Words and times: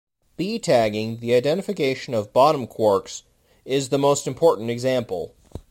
B-tagging, 0.35 1.17
the 1.19 1.35
identification 1.35 2.15
of 2.15 2.33
bottom 2.33 2.65
quarks, 2.65 3.21
is 3.65 3.89
the 3.89 3.99
most 3.99 4.25
important 4.25 4.71
example. 4.71 5.35